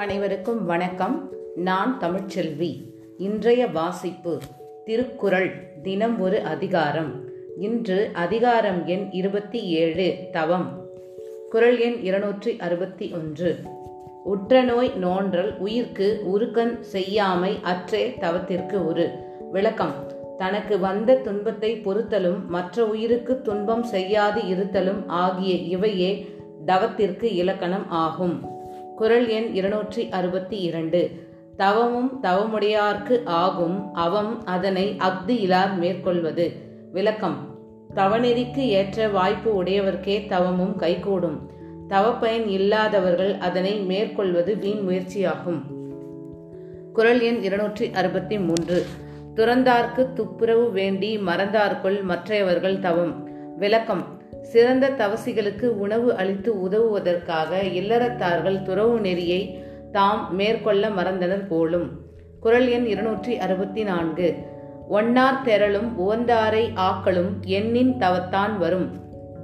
[0.00, 1.28] அனைவருக்கும் வணக்கம்.
[1.56, 2.84] நான் தமிழ்ச்செல்வி.
[3.18, 4.38] இன்றைய வாசிப்பு
[4.84, 7.24] திருக்குறள் தினம் ஒரு அதிகாரம்.
[7.58, 10.86] இன்று அதிகாரம் எண் இருபத்தி ஏழு தவம்.
[11.50, 13.56] குறள் எண் இருநூற்றி அறுபத்தி ஒன்று.
[14.24, 19.10] உற்ற நோய் நோன்றல் உயிர்க்கு உருக்கன் செய்யாமை அற்றே தவத்திற்கு உரு.
[19.52, 20.12] விளக்கம்.
[20.38, 26.26] தனக்கு வந்த துன்பத்தை பொறுத்தலும் மற்ற உயிருக்கு துன்பம் செய்யாது இருத்தலும் ஆகிய இவையே
[26.66, 28.58] தவத்திற்கு இலக்கணம் ஆகும்.
[29.00, 31.10] குறள் எண் இருநூற்றி அறுபத்தி இரண்டு.
[31.56, 36.52] தவமும் தவமுடையார்க்கு ஆகும் அவம் அதனை அஃது இலார் மேற்கொள்வது.
[36.92, 37.58] விளக்கம்.
[37.94, 41.50] தவநெறிக்கு ஏற்ற வாய்ப்பு உடையவர்க்கே தவமும் கைகூடும்.
[41.88, 45.62] தவப்பயன் இல்லாதவர்கள் அதனை மேற்கொள்வது வீண் முயற்சியாகும்.
[46.92, 48.84] குறள் எண் இருநூற்றி அறுபத்தி மூன்று.
[49.34, 53.28] துறந்தார்க்கு துப்புரவு வேண்டி மறந்தார்க்குள் மற்றையவர்கள் தவம்.
[53.56, 54.19] விளக்கம்.
[54.42, 61.90] சிறந்த தவசிகளுக்கு உணவு அளித்து உதவுவதற்காக இல்லறத்தார்கள் துறவு நெறியை தாம் மேற்கொள்ள மறந்தனர் போலும்.
[62.40, 64.34] குறள் எண் இருநூற்றி அறுபத்தி நான்கு.
[64.90, 68.88] ஒன்னார் தெரலும் உவந்தாரை ஆக்களும் எண்ணின் தவத்தான் வரும்.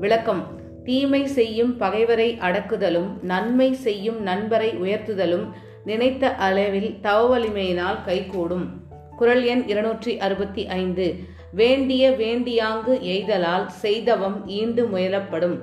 [0.00, 0.46] விளக்கம்.
[0.84, 5.48] தீமை செய்யும் பகைவரை அடக்குதலும் நன்மை செய்யும் நண்பரை உயர்த்துதலும்
[5.84, 8.82] நினைத்த அளவில் தவ வலிமையினால் கைகூடும்.
[9.16, 11.14] குறள் எண் இருநூற்றி அறுபத்தி ஐந்து.
[11.54, 15.58] வேண்டிய வேண்டியாங்கு எய்தலால் செய்தவம் ஈண்டு முயலப்படும்.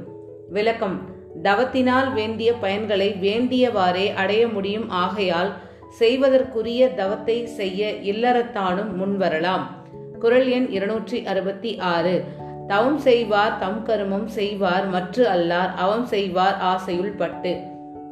[0.49, 0.99] விளக்கம்.
[1.43, 5.53] தவத்தினால் வேண்டிய பயன்களை வேண்டியவாறே அடைய முடியும் ஆகையால்
[5.89, 9.65] செய்வதற்குரிய தவத்தை செய்ய இல்லறத்தானும் முன்வரலாம்.
[10.19, 12.23] குரல் எண் இருநூற்றி அறுபத்தி ஆறு.
[12.67, 17.59] தவம் செய்வார் தம் கருமம் செய்வார் மற்ற அல்லார் அவம் செய்வார் ஆசையுள் பட்டு.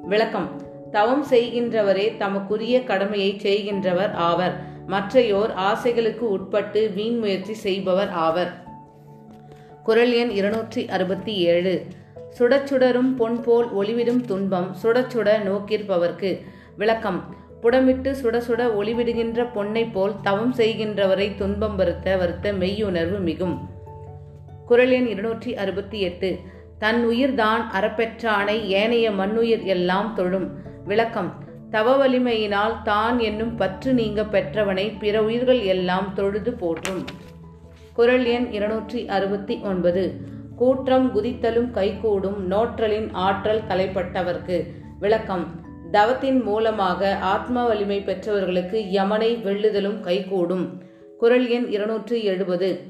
[0.04, 0.48] விளக்கம்.
[0.92, 4.78] தவம் செய்கின்றவரே தமக்குரிய கடமையை செய்கின்றவர் ஆவர்.
[4.90, 8.54] மற்றையோர் ஆசைகளுக்கு உட்பட்டு வீண் முயற்சி செய்பவர் ஆவர்.
[9.84, 11.86] குரல் எண் இருநூற்றி அறுபத்தி ஏழு.
[12.40, 16.42] சுடச்சுடரும் பொன் போல் ஒளிவிடும் துன்பம் சுடச்சுட நோக்கிற்பவர்க்கு.
[16.78, 17.36] விளக்கம்.
[17.62, 23.70] புடமிட்டு சுட சுட ஒளிவிடுகின்ற பொன்னை போல் தவம் செய்கின்றவரை துன்பம் வருத்த வருத்த மெய்யுணர்வு மிகும்.
[24.66, 26.40] குரல் எண் இருநூற்றி அறுபத்தி எட்டு.
[26.78, 30.58] தன் உயிர்தான் அறப்பெற்றானை ஏனைய மண்ணுயிர் எல்லாம் தொழும்.
[30.86, 31.48] விளக்கம்.
[31.72, 37.06] தவ வலிமையினால் தான் என்னும் பற்று நீங்க பெற்றவனை பிற உயிர்கள் எல்லாம் தொழுது போற்றும்.
[37.94, 40.14] குரல் எண் இருநூற்றி அறுபத்தி ஒன்பது.
[40.56, 44.66] கூற்றம் குதித்தலும் கைகூடும் நோற்றலின் ஆற்றல் தலைப்பட்டவர்க்கு.
[45.00, 45.46] விளக்கம்.
[45.92, 50.84] தவத்தின் மூலமாக ஆத்ம வலிமை பெற்றவர்களுக்கு யமனை வெல்லுதலும் கைகூடும்.
[51.18, 52.82] குரல் எண் இருநூற்றி எழுபது.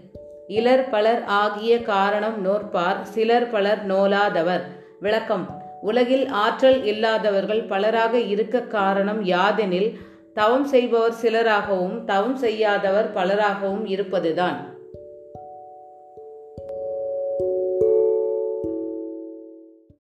[0.48, 4.62] இலர் பலர் ஆகிய காரணம் நோற்பார் சிலர் பலர் நோலாதவர்.
[5.00, 5.59] விளக்கம்.
[5.82, 10.00] உலகில் ஆற்றல் இல்லாதவர்கள் பலராக இருக்க காரணம் யாதெனில்
[10.34, 14.79] தவம் செய்பவர் சிலராகவும் தவம் செய்யாதவர் பலராகவும் இருப்பதுதான்.